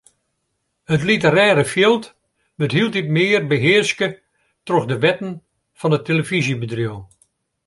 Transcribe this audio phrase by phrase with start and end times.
[0.93, 2.03] It literêre fjild
[2.57, 4.07] wurdt hieltyd mear behearske
[4.65, 5.31] troch de wetten
[5.79, 6.97] fan it telefyzjebedriuw.